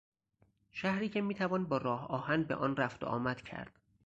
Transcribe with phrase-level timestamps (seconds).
[0.71, 3.79] شهری که میتوان با راه آهن به آن رفت و آمد کرد.